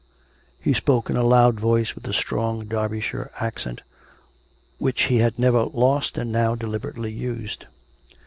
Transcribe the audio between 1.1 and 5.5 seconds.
in a loud voice with a strong Derbyshire accent, which he had